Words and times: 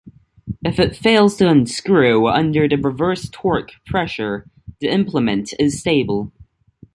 If 0.63 0.79
it 0.79 0.95
fails 0.95 1.35
to 1.35 1.47
unscrew 1.47 2.27
under 2.27 2.67
the 2.67 2.75
reverse 2.75 3.29
torque 3.31 3.73
pressure, 3.85 4.49
the 4.79 4.87
implant 4.89 5.53
is 5.59 5.79
stable. 5.79 6.31